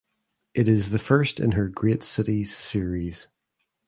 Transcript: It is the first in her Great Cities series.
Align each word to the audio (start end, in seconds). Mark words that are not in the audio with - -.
It 0.55 0.67
is 0.67 0.89
the 0.89 0.97
first 0.97 1.39
in 1.39 1.51
her 1.51 1.69
Great 1.69 2.01
Cities 2.01 2.57
series. 2.57 3.27